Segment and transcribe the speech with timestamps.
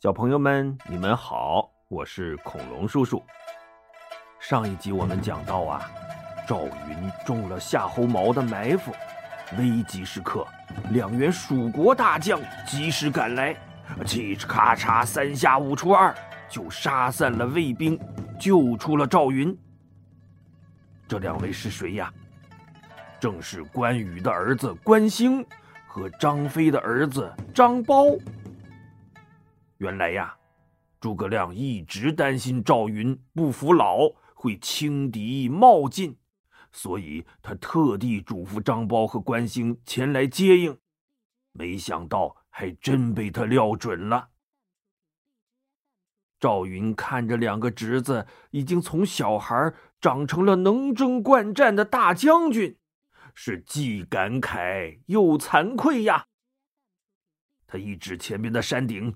[0.00, 3.20] 小朋友们，你们好，我是恐龙叔叔。
[4.38, 5.90] 上一集我们讲到啊，
[6.46, 8.92] 赵云中了夏侯茂的埋伏，
[9.58, 10.46] 危急时刻，
[10.92, 13.52] 两员蜀国大将及时赶来，
[14.04, 16.14] 嘁哧咔嚓三下五除二
[16.48, 17.98] 就杀散了魏兵，
[18.38, 19.58] 救出了赵云。
[21.08, 22.08] 这两位是谁呀？
[23.18, 25.44] 正是关羽的儿子关兴
[25.88, 28.16] 和张飞的儿子张苞。
[29.78, 30.36] 原来呀，
[31.00, 36.18] 诸葛亮一直担心赵云不服老会轻敌冒进，
[36.72, 40.78] 所以他特地嘱咐张苞和关兴前来接应。
[41.52, 44.30] 没想到还真被他料准了。
[46.40, 52.76] 赵云看着两个侄子已经从小孩长成了能征惯战的大将军，
[53.34, 56.26] 是既感慨又惭愧呀。
[57.66, 59.14] 他一指前面的山顶。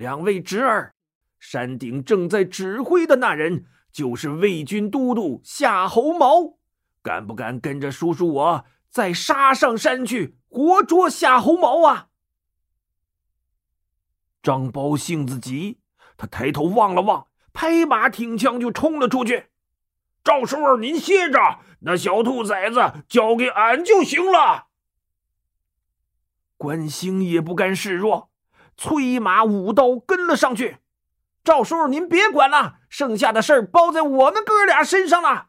[0.00, 0.94] 两位侄儿，
[1.38, 6.56] 山顶正在指挥的那人就是魏军都督夏侯茂，
[7.02, 12.08] 敢不敢跟着叔叔我再杀上山去，活捉夏侯茂啊？
[14.42, 15.80] 张苞性子急，
[16.16, 19.48] 他抬头望了望，拍马挺枪就冲了出去。
[20.24, 24.68] 赵叔，您歇着，那小兔崽子交给俺就行了。
[26.56, 28.29] 关兴也不甘示弱。
[28.80, 30.78] 催马舞刀跟了上去，
[31.44, 35.48] 赵叔叔，您别管了，剩下的事儿包在我们哥俩身上了。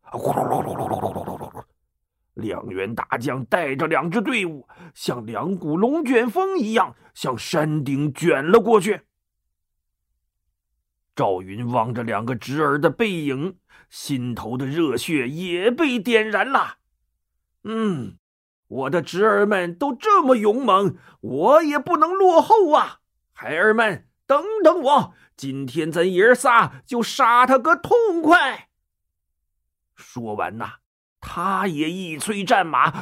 [0.00, 1.64] 呼噜噜噜噜噜噜噜！
[2.32, 9.02] 两员大将带着两支队伍，像两股龙卷风一样向山顶卷了过去。
[11.14, 13.58] 赵云望着两个侄儿的背影，
[13.90, 16.78] 心头的热血也被点燃了。
[17.64, 18.16] 嗯。
[18.70, 23.00] 我的侄儿们都这么勇猛，我也不能落后啊！
[23.32, 28.68] 孩儿们，等等我，今天咱爷儿仨就杀他个痛快！
[29.96, 30.74] 说完呐，
[31.20, 32.92] 他也一催战马，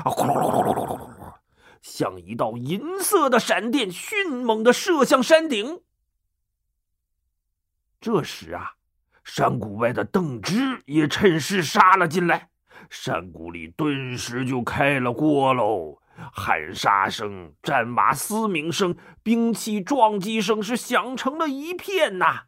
[1.82, 5.82] 像一道银色的闪电，迅猛的射向山顶。
[8.00, 8.76] 这时啊，
[9.22, 12.48] 山谷外的邓芝也趁势杀了进来。
[12.90, 15.98] 山谷里顿时就开了锅喽，
[16.32, 22.44] 喊杀声、战马嘶鸣声、兵器撞击声是响成了一片呐。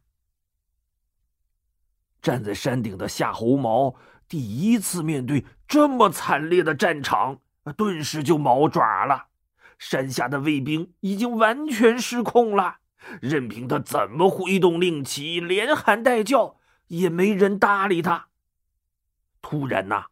[2.23, 3.97] 站在山顶的夏侯茂
[4.29, 7.41] 第一次面对这么惨烈的战场，
[7.77, 9.27] 顿时就毛爪了。
[9.79, 12.77] 山下的卫兵已经完全失控了，
[13.23, 16.57] 任凭他怎么挥动令旗、连喊带叫，
[16.89, 18.29] 也没人搭理他。
[19.41, 20.07] 突然呐！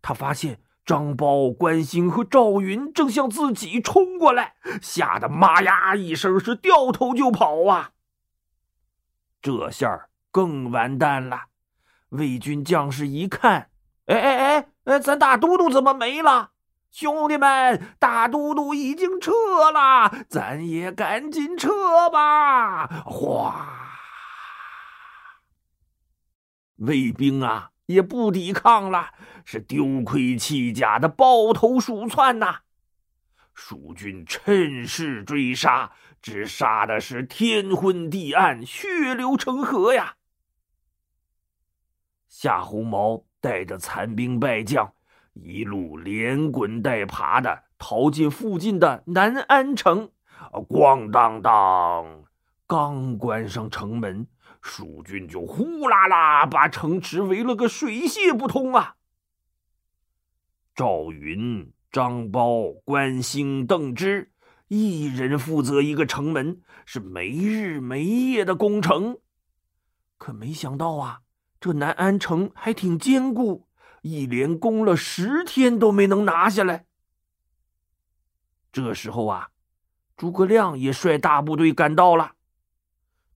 [0.00, 7.90] 他发现张苞、关兴和赵云正向自己冲过来，吓得“妈呀”一声，是掉头就跑啊！
[9.40, 11.46] 这下更完蛋了。
[12.10, 13.70] 魏军将士一看，
[14.06, 16.52] 哎哎哎哎，咱大都督怎么没了？
[16.90, 19.30] 兄弟们，大都督已经撤
[19.70, 22.86] 了，咱也赶紧撤吧！
[23.04, 23.90] 哗，
[26.76, 27.72] 魏兵啊！
[27.88, 29.12] 也不抵抗了，
[29.46, 32.60] 是丢盔弃甲的抱头鼠窜呐！
[33.54, 40.16] 蜀军趁势追杀，只杀的是天昏地暗，血流成河呀！
[42.28, 44.92] 夏侯茂带着残兵败将，
[45.32, 50.10] 一路连滚带爬的逃进附近的南安城，
[50.68, 52.24] 咣当当，
[52.66, 54.26] 刚关上城门。
[54.60, 58.96] 蜀军就呼啦啦把城池围了个水泄不通啊！
[60.74, 64.32] 赵云、张苞、关兴、邓芝
[64.68, 69.18] 一人负责一个城门，是没日没夜的攻城。
[70.16, 71.20] 可没想到啊，
[71.60, 73.68] 这南安城还挺坚固，
[74.02, 76.86] 一连攻了十天都没能拿下来。
[78.70, 79.50] 这时候啊，
[80.16, 82.32] 诸葛亮也率大部队赶到了。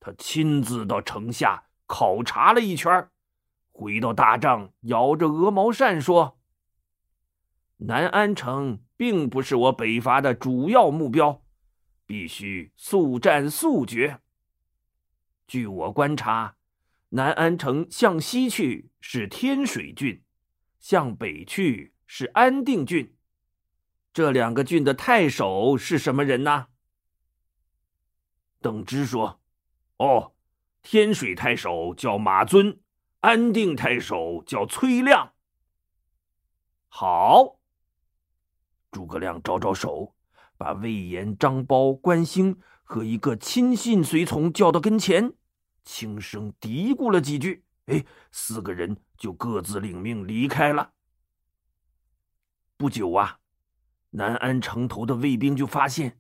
[0.04, 3.08] 他亲自到城下考察了一圈，
[3.70, 6.40] 回到大帐，摇着鹅毛扇说
[7.86, 11.44] ：“南安城并不是我北伐的主要目标，
[12.04, 14.18] 必须速战速决。
[15.46, 16.56] 据我观察，
[17.10, 20.24] 南安城向西去是天水郡，
[20.80, 23.14] 向北去是安定郡。
[24.12, 26.66] 这两个郡的太守是什么人呢？”
[28.60, 29.38] 邓芝说。
[30.02, 30.34] 哦，
[30.82, 32.80] 天水太守叫马尊，
[33.20, 35.32] 安定太守叫崔亮。
[36.88, 37.60] 好，
[38.90, 40.16] 诸葛亮招招手，
[40.56, 45.34] 把魏延、张苞、关兴和一个亲信随从叫到跟前，
[45.84, 47.64] 轻声嘀咕了几句。
[47.86, 50.94] 哎，四个人就各自领命离开了。
[52.76, 53.38] 不久啊，
[54.10, 56.18] 南安城头的卫兵就发现，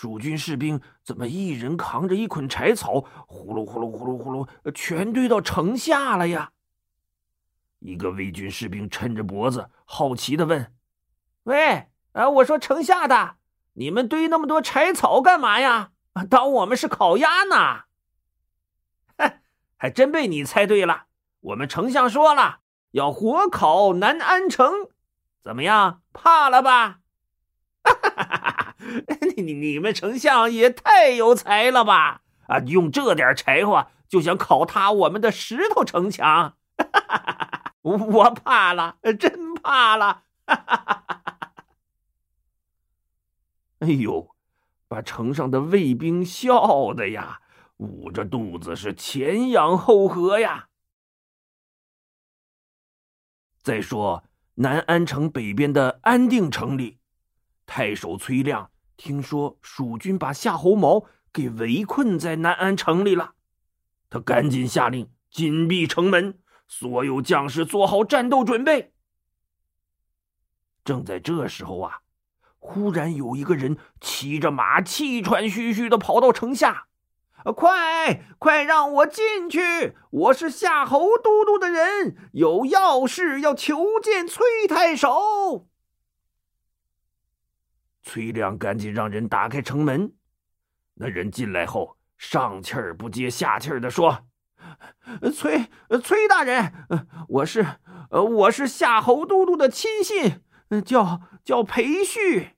[0.00, 6.52] 蜀军士兵怎么一人扛着一捆柴草，呼噜呼噜呼噜呼噜，全堆到城下了呀？
[7.80, 10.72] 一个魏军士兵抻着脖子，好奇的问
[11.42, 13.38] ：“喂，啊，我说城下的，
[13.72, 15.90] 你们堆那么多柴草干嘛呀？
[16.30, 17.80] 当我们是烤鸭呢？”
[19.76, 21.06] 还真被你猜对了，
[21.40, 22.60] 我们丞相说了，
[22.92, 24.90] 要火烤南安城，
[25.42, 26.02] 怎么样？
[26.12, 27.00] 怕了吧？
[27.82, 28.67] 哈哈哈哈哈
[29.36, 32.22] 你你你们丞相也太有才了吧！
[32.46, 36.56] 啊，用这点柴火就想烤塌我们的石头城墙？
[37.82, 40.22] 我怕了，真怕了！
[43.80, 44.34] 哎呦，
[44.88, 47.40] 把城上的卫兵笑的呀！
[47.78, 50.68] 捂着肚子是前仰后合呀。
[53.62, 54.24] 再说
[54.56, 56.97] 南安城北边的安定城里，
[57.68, 63.34] 太守崔亮听说蜀军把夏侯茂给围困在南安城里了，
[64.08, 68.94] 他赶紧下令紧闭城门，所有将士做好战斗准备。
[70.82, 72.00] 正在这时候啊，
[72.58, 76.86] 忽然有一个人骑着马，气喘吁吁的跑到城下。
[77.54, 79.94] 快快让我进去！
[80.10, 85.68] 我是夏侯都督的人，有要事要求见崔太守。
[88.02, 90.12] 崔亮赶紧让人打开城门。
[90.94, 94.26] 那人进来后，上气儿不接下气儿的说
[95.34, 95.66] ：“崔
[96.02, 96.72] 崔大人，
[97.28, 97.66] 我是
[98.10, 100.40] 我是夏侯都督的亲信，
[100.84, 102.50] 叫叫裴旭。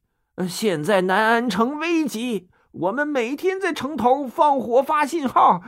[0.49, 5.61] 现在南安城危急。”我们每天在城头放火发信号，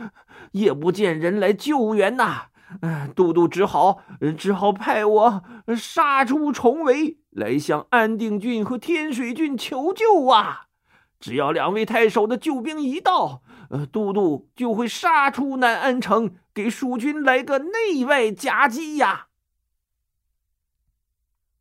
[0.52, 2.50] 也不见人来救援呐。
[3.14, 4.02] 都督只好
[4.36, 5.44] 只好派我
[5.76, 10.68] 杀出重围，来向安定郡和天水郡求救啊！
[11.20, 19.28] 只要两位太守的救兵一到，呃，都督就会杀出南安城，给蜀军来个内外夹击呀！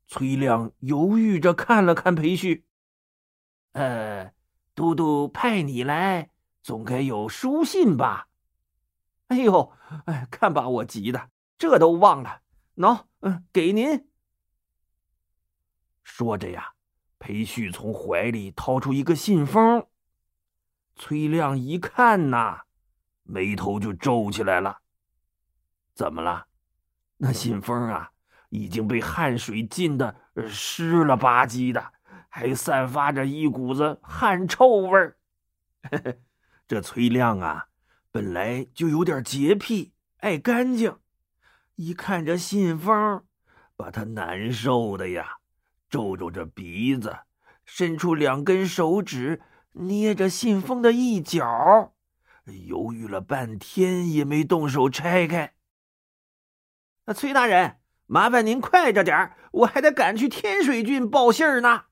[0.07, 2.65] 崔亮犹豫着看了看裴旭，
[3.73, 4.31] 呃。
[4.73, 6.29] 都督派你来，
[6.63, 8.29] 总该有书信吧？
[9.31, 9.71] 哎呦，
[10.07, 12.41] 哎，看把我急的，这都忘了。
[12.75, 14.09] 喏，嗯，给您。
[16.03, 16.73] 说着呀，
[17.17, 19.87] 裴旭从怀里掏出一个信封。
[20.97, 22.63] 崔亮一看呐，
[23.23, 24.79] 眉头就皱起来了。
[25.95, 26.47] 怎么了？
[27.15, 28.11] 那信封啊，
[28.49, 30.13] 已经被汗水浸的
[30.49, 31.93] 湿了吧唧的。
[32.27, 35.17] 还散发着一股子汗臭味儿。
[36.67, 37.67] 这崔亮啊，
[38.11, 40.97] 本来就有点洁癖，爱干净。
[41.75, 43.23] 一看这信封，
[43.77, 45.37] 把他难受的呀，
[45.89, 47.19] 皱皱着鼻子，
[47.63, 49.41] 伸出两根手指
[49.71, 51.93] 捏着信封的一角，
[52.67, 55.53] 犹豫了半天也没动手拆开。
[57.05, 57.77] 那崔大人，
[58.07, 61.85] 麻烦您快着点我还得赶去天水郡报信儿呢。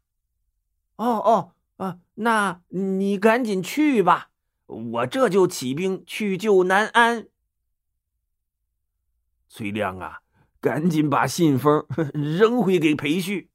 [0.97, 4.28] 哦哦啊，那你赶紧去吧，
[4.69, 7.27] 我这就起兵去救南安。
[9.47, 10.19] 崔亮啊，
[10.61, 11.83] 赶紧把信封
[12.13, 13.49] 扔回给裴旭，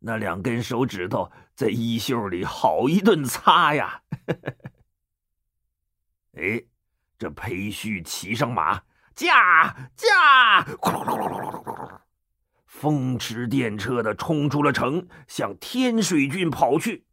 [0.00, 4.02] 那两根手指头在衣袖里好一顿擦呀。
[6.34, 6.62] 哎，
[7.18, 8.82] 这裴旭骑上马，
[9.14, 10.66] 驾驾！
[12.66, 17.06] 风驰电掣的冲出了城，向天水郡跑去。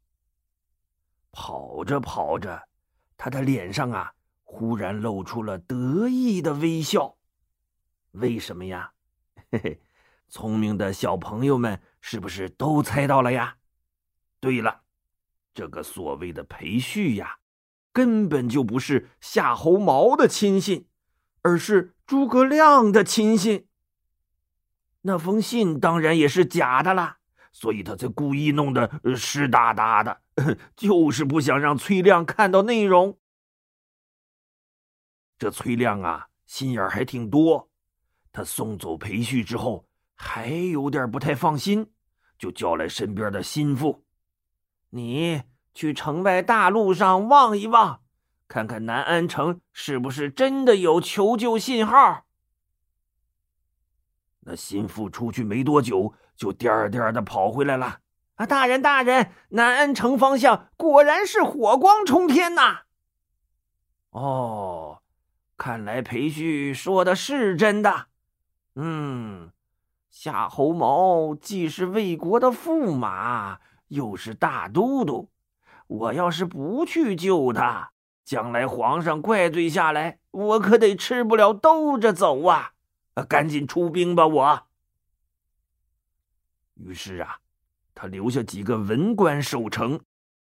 [1.31, 2.66] 跑着跑着，
[3.17, 7.17] 他的脸上啊，忽然露出了得意的微笑。
[8.11, 8.93] 为什么呀？
[9.51, 9.81] 嘿嘿，
[10.29, 13.57] 聪明的小朋友们是不是都猜到了呀？
[14.39, 14.81] 对了，
[15.53, 17.39] 这个所谓的裴旭呀，
[17.91, 20.87] 根本就不是夏侯茂的亲信，
[21.41, 23.67] 而是诸葛亮的亲信。
[25.01, 27.17] 那封信当然也是假的啦，
[27.51, 30.21] 所以他才故意弄得湿哒哒的，
[30.75, 33.19] 就是不想让崔亮看到内容。
[35.37, 37.69] 这崔亮啊，心眼还挺多。
[38.31, 41.91] 他送走裴旭之后，还有点不太放心，
[42.37, 44.05] 就叫来身边的心腹
[44.91, 48.03] ：“你去城外大路上望一望，
[48.47, 52.27] 看看南安城是不是真的有求救信号。”
[54.41, 58.01] 那心腹出去没多久，就颠颠的跑回来了。
[58.37, 62.81] 啊，大人，大人，南安城方向果然是火光冲天呐！
[64.11, 65.01] 哦，
[65.57, 68.07] 看来裴旭说的是真的。
[68.75, 69.51] 嗯，
[70.09, 75.29] 夏侯茂既是魏国的驸马，又是大都督，
[75.87, 77.91] 我要是不去救他，
[78.23, 82.73] 将来皇上怪罪下来，我可得吃不了兜着走啊！
[83.27, 84.67] 赶紧出兵吧，我。
[86.75, 87.39] 于是啊，
[87.99, 89.99] 他留下几个文官守城。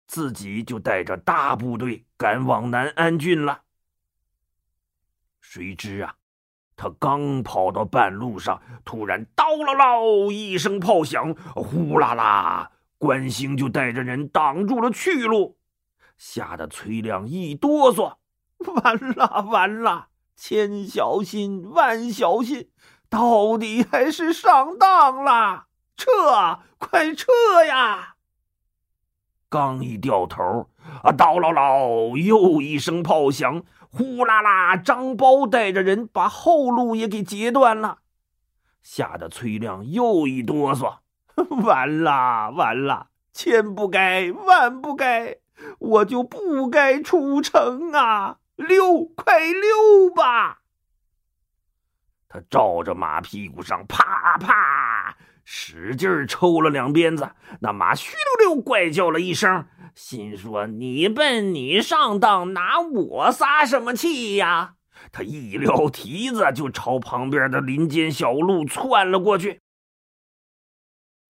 [0.07, 3.63] 自己就带着大部队赶往南安郡了。
[5.41, 6.17] 谁知啊，
[6.77, 15.57] 他刚跑到半路上，突然“刀唠唠”一声炮响，呼啦啦，关兴就带着人挡住了去路，
[16.19, 18.19] 吓得崔亮一哆嗦
[18.83, 22.71] ：“完了完了，千小心万小心，
[23.09, 25.69] 到底还是上当了！
[25.97, 27.31] 撤，快撤
[27.67, 28.17] 呀！”
[29.49, 30.71] 刚一掉头，
[31.03, 37.99] 啊，刀唠唠，又一声炮响，呼啦啦，张苞带着人把后路也给截断了，
[38.83, 41.01] 吓得崔亮又一哆嗦，
[41.63, 45.37] 完了完了，千不该万不该，
[45.79, 48.39] 我就不该出城啊！
[48.57, 50.61] 溜，快溜吧！
[52.29, 54.82] 他照着马屁股上啪啪。
[55.45, 64.75] 使劲抽了两鞭子，那马虚溜溜怪叫了一声，心说：“你笨，你上当，拿我撒什么气呀？”
[65.11, 69.61] 他一撩蹄子就朝旁边的林间小路窜了过去。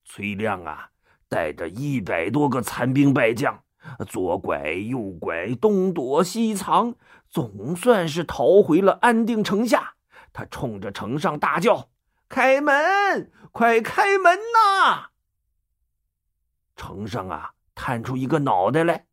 [0.05, 0.91] 崔亮啊，
[1.29, 3.63] 带着一百多个残兵败将，
[4.07, 6.95] 左拐右拐，东躲西藏，
[7.31, 9.95] 总算是逃回了安定城下。
[10.35, 11.89] 他冲着城上大叫
[12.29, 15.11] ：“开门！”快开门呐！
[16.75, 19.07] 城上啊，探出一个脑袋来。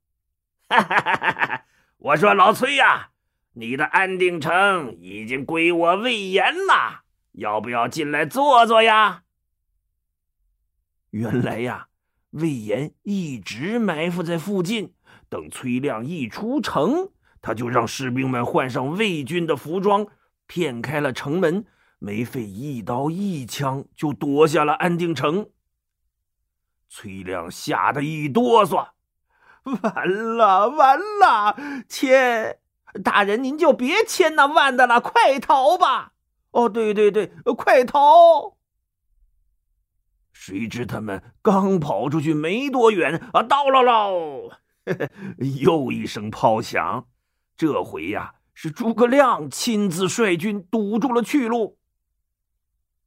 [0.69, 1.65] 哈哈哈哈哈！
[1.97, 3.09] 我说老崔呀，
[3.53, 7.01] 你的安定城已经归我魏延了，
[7.33, 9.23] 要不要进来坐坐呀？
[11.09, 11.89] 原来呀，
[12.29, 14.93] 魏延一直埋伏在附近，
[15.27, 20.07] 等崔亮一出城，他就让士兵们换上魏军的服装，
[20.47, 21.65] 骗开了城门。
[21.99, 25.49] 没费一刀一枪就夺下了安定城。
[26.87, 28.89] 崔亮吓得一哆嗦，
[29.63, 31.55] 完了完了！
[31.87, 32.57] 千
[33.03, 36.13] 大人，您就别千那万的了，快逃吧！
[36.51, 38.57] 哦，对对对，快逃！
[40.31, 44.49] 谁知他们刚跑出去没多远，啊，到了喽！
[45.61, 47.07] 又一声炮响，
[47.57, 51.77] 这回呀，是诸葛亮亲自率军堵住了去路。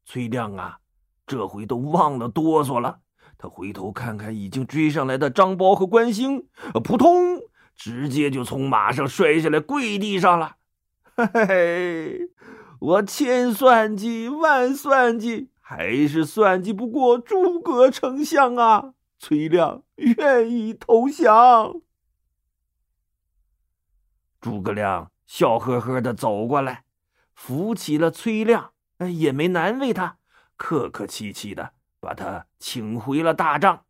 [0.04, 0.78] 崔亮啊，
[1.26, 3.00] 这回都忘了哆嗦了。
[3.38, 6.46] 他回头看看已经追上来的张苞和关兴，
[6.84, 7.40] 扑通，
[7.74, 10.56] 直接就从马上摔下来，跪地上了。
[11.16, 12.20] 嘿嘿，
[12.78, 18.94] 我千算计万算计，还是算计不过诸葛丞相啊！
[19.18, 21.80] 崔亮愿意投降。
[24.40, 26.84] 诸葛亮笑呵呵的走过来，
[27.34, 28.71] 扶起了崔亮。
[29.08, 30.18] 也没难为他，
[30.56, 33.84] 客客气气的把他请回了大帐。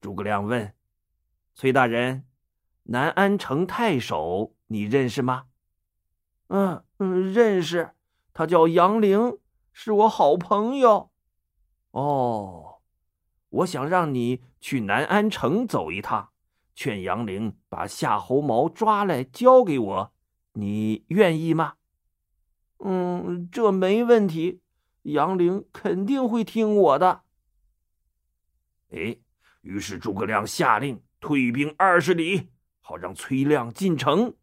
[0.00, 0.74] 诸葛亮问
[1.54, 2.24] ：“崔大人，
[2.84, 5.46] 南安城太守你认识吗
[6.48, 7.90] ？”“嗯嗯，认识，
[8.32, 9.38] 他叫杨凌，
[9.72, 11.10] 是我好朋友。
[11.90, 12.80] ”“哦，
[13.48, 16.30] 我想让你去南安城走一趟，
[16.74, 20.12] 劝杨凌把夏侯茂抓来交给我，
[20.52, 21.74] 你愿意吗？”
[22.78, 24.60] 嗯，这没问题，
[25.02, 27.22] 杨凌肯定会听我的。
[28.90, 29.18] 哎，
[29.62, 34.34] 于是诸葛亮下令退兵二十里，好让崔亮进城。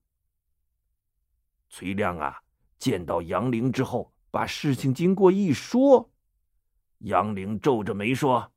[1.69, 2.41] 崔亮啊，
[2.77, 6.11] 见到杨凌之后，把事情经过一说，
[6.99, 8.51] 杨凌皱着眉说：“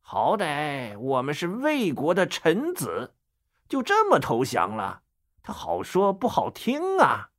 [0.00, 3.14] 好歹我们是魏国的臣子，
[3.68, 5.02] 就这么投降了，
[5.42, 7.30] 他好说不好听啊。”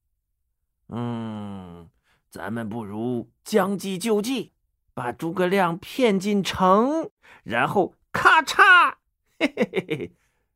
[0.90, 1.90] 嗯，
[2.30, 4.54] 咱们不如将计就计，
[4.94, 7.10] 把诸葛亮骗进城，
[7.44, 8.96] 然后咔嚓，
[9.40, 10.16] 嘿嘿嘿嘿，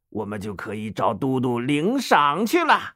[0.09, 2.95] 我们就可以找都督领赏去了。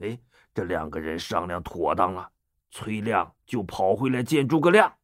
[0.00, 0.18] 哎，
[0.52, 2.30] 这两个人商量妥当了，
[2.70, 4.96] 崔亮就跑回来见诸葛亮。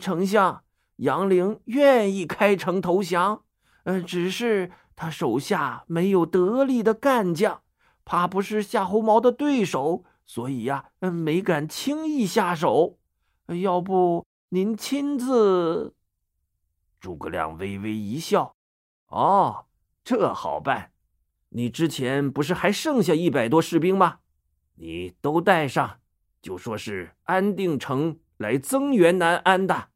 [0.00, 0.64] 丞相，
[0.96, 3.44] 杨凌愿意开城投降，
[3.82, 7.63] 嗯，只是他手下没有得力的干将。
[8.04, 12.98] 怕不是夏侯茂的对手，所以呀，没敢轻易下手。
[13.62, 15.94] 要不您亲自？
[17.00, 18.54] 诸葛亮微微一笑
[19.08, 19.66] ：“哦，
[20.02, 20.92] 这好办。
[21.50, 24.20] 你之前不是还剩下一百多士兵吗？
[24.76, 26.00] 你都带上，
[26.42, 29.90] 就说是安定城来增援南安的。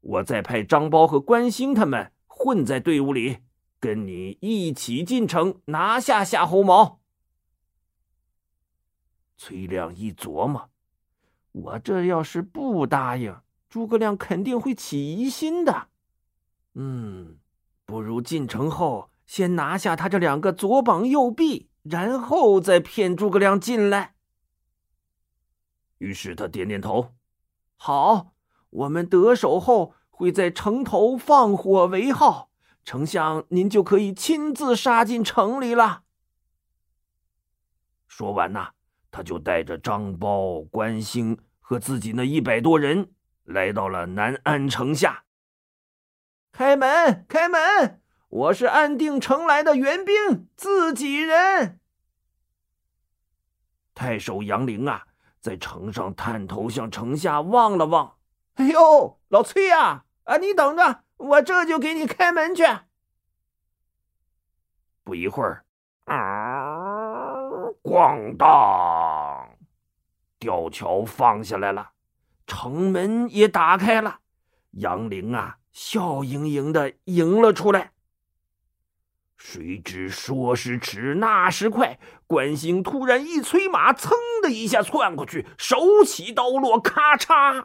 [0.00, 3.38] 我再派张苞和关兴他们混在队伍里，
[3.80, 7.00] 跟你一起进城拿下夏侯茂。
[9.36, 10.70] 崔亮一琢磨，
[11.52, 13.36] 我这要是不答应，
[13.68, 15.88] 诸葛亮肯定会起疑心的。
[16.74, 17.38] 嗯，
[17.84, 24.14] 不如进城后先拿下他这两个左膀右臂，然后再骗诸葛亮进来。
[25.98, 27.14] 于是他点点头，
[27.76, 28.32] 好，
[28.70, 32.50] 我们得手后会在城头放火为号，
[32.84, 36.02] 丞相您就可以亲自杀进城里了。
[38.06, 38.72] 说完呐，
[39.10, 43.12] 他就带着张苞、关兴和自己那一百多人
[43.44, 45.24] 来到了南安城下。
[46.52, 47.26] 开门！
[47.28, 48.00] 开门！
[48.28, 51.78] 我是安定城来的援兵，自己人。
[53.94, 55.06] 太守杨凌啊，
[55.40, 58.16] 在城上探头向城下望了望。
[58.54, 62.64] 哎呦，老崔呀，啊，你等着，我这就给你开门去。
[65.04, 65.65] 不一会儿，
[67.96, 69.56] 咣当，
[70.38, 71.92] 吊桥放下来了，
[72.46, 74.18] 城门也打开了。
[74.72, 75.56] 杨凌啊！
[75.72, 77.92] 笑盈盈的迎了出来。
[79.38, 84.10] 谁知说时迟，那时快，关兴突然一催马，噌
[84.42, 87.64] 的一下窜过去，手起刀落，咔嚓，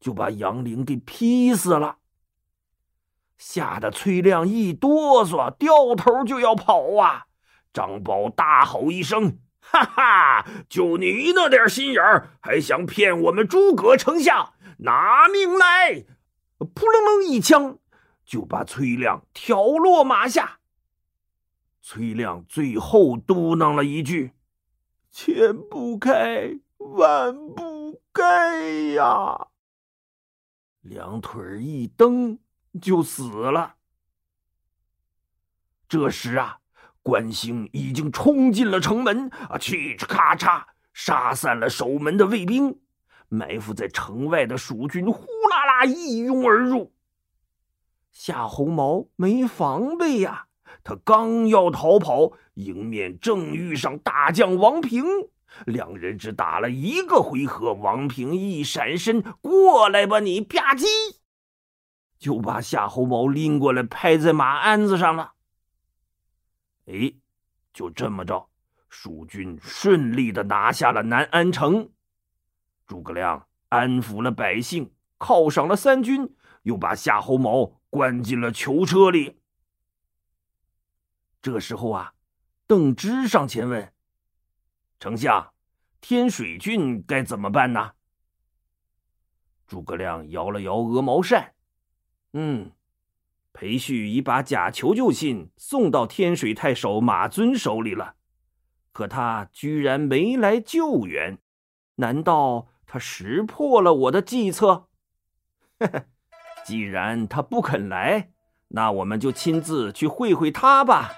[0.00, 1.98] 就把杨凌给劈死了。
[3.38, 7.26] 吓得崔亮一哆嗦，掉头就要跑啊！
[7.72, 14.52] 张宝大吼一声：“哈哈，就你那点心眼儿，还想骗我们诸葛丞相？
[14.78, 16.04] 拿命来！”
[16.74, 17.78] 扑棱棱一枪，
[18.24, 20.60] 就把崔亮挑落马下。
[21.80, 24.32] 崔亮最后嘟囔了一句
[25.10, 28.60] ：“千不该，万不该
[28.94, 29.48] 呀！”
[30.82, 32.38] 两腿一蹬，
[32.80, 33.74] 就死了。
[35.88, 36.60] 这时啊，
[37.02, 40.62] 关兴已经冲进了城门，啊，嘁哧咔嚓，
[40.92, 42.78] 杀散了守门的卫兵。
[43.28, 46.92] 埋伏在城外的蜀军呼啦啦一拥而入。
[48.12, 50.46] 夏侯茂没防备呀，
[50.84, 55.02] 他刚要逃跑，迎面正遇上大将王平，
[55.64, 60.84] 两人只打了一个回合，王平一闪身过来吧，你吧唧，
[62.18, 65.32] 就把夏侯茂拎过来，拍在马鞍子上了。
[66.86, 67.12] 哎，
[67.72, 68.48] 就这么着，
[68.88, 71.90] 蜀军顺利的拿下了南安城。
[72.86, 79.40] 诸葛亮安抚了百姓，犒赏了三军，又把夏侯茂关进了囚车里。
[81.40, 82.14] 这时候啊，
[82.66, 83.92] 邓芝上前问
[85.00, 85.52] ：“丞相，
[86.00, 87.92] 天水郡该怎么办呢？”
[89.66, 91.54] 诸葛亮摇了摇鹅毛扇
[92.34, 92.70] ：“嗯，
[93.52, 98.14] 裴旭已把假求救信送到天水太守马尊手里了，
[98.92, 101.38] 可他居然没来救援，
[101.96, 104.88] 难道？”他识破了我的计策，
[106.62, 108.28] 既然他不肯来，
[108.68, 111.10] 那我们就亲自去会会他吧。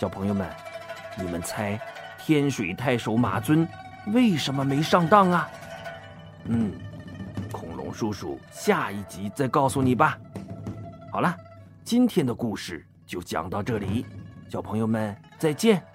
[0.00, 0.50] 小朋友们，
[1.16, 1.80] 你们猜
[2.18, 3.68] 天水太守马尊
[4.08, 5.48] 为什么没上当啊？
[6.46, 6.72] 嗯，
[8.00, 10.18] 叔叔下一集再告诉你吧。
[11.12, 11.36] 好了，
[11.84, 14.06] 今天的故事就讲到这里，
[14.48, 15.89] 小朋友们再见。